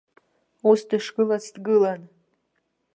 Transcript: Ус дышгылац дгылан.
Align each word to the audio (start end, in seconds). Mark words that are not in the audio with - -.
Ус 0.69 0.79
дышгылац 0.89 1.45
дгылан. 1.55 2.01